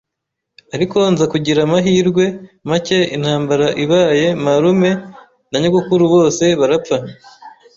ariko 0.75 0.97
nza 1.13 1.25
kugira 1.33 1.59
amahirwe 1.63 2.25
make 2.69 2.99
intambara 3.15 3.67
ibaye 3.83 4.25
marume 4.43 4.91
na 5.49 5.57
nyogokuru 5.61 6.03
bose 6.13 6.43
barapfa 6.59 6.97